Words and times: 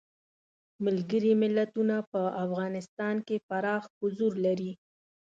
ملګري 0.85 1.31
ملتونه 1.43 1.95
په 2.11 2.21
افغانستان 2.45 3.15
کې 3.27 3.43
پراخ 3.49 3.83
حضور 3.99 4.33
لري. 4.45 4.71